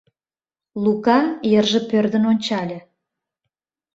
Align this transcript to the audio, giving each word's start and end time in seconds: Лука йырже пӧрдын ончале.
Лука 0.83 1.19
йырже 1.51 1.79
пӧрдын 1.89 2.23
ончале. 2.31 2.79